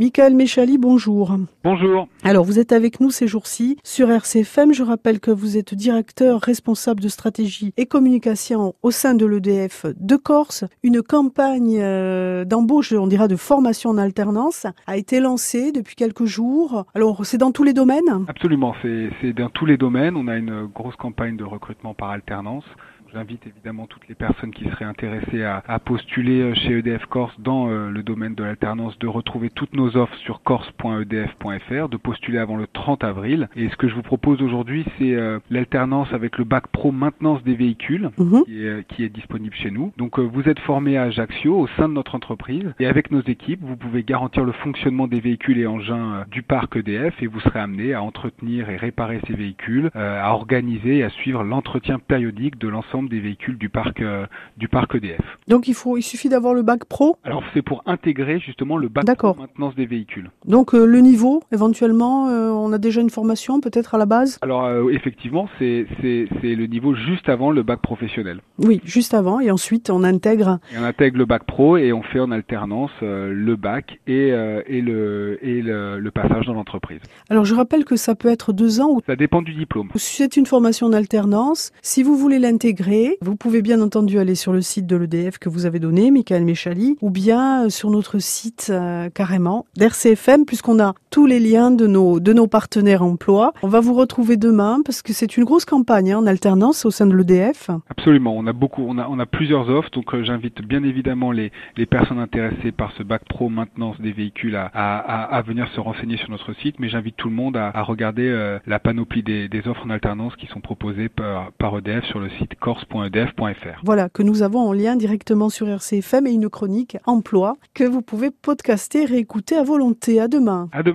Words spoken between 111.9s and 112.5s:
sur le